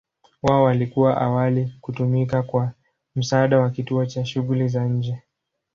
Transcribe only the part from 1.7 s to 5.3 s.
kutumika kwa msaada wa kituo cha shughuli za nje.